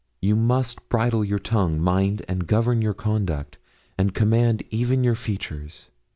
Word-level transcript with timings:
'You 0.19 0.35
must 0.35 0.89
bridle 0.89 1.23
your 1.23 1.37
tongue, 1.37 1.79
mind, 1.79 2.23
and 2.27 2.47
govern 2.47 2.81
your 2.81 2.95
conduct, 2.95 3.59
and 3.99 4.15
command 4.15 4.63
even 4.71 5.03
your 5.03 5.13
features. 5.13 5.89